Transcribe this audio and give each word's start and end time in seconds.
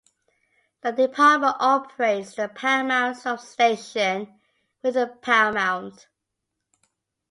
The 0.81 0.93
department 0.93 1.57
operates 1.59 2.33
the 2.33 2.47
Paramount 2.49 3.17
Substation 3.17 4.33
within 4.81 5.11
Paramount. 5.21 6.07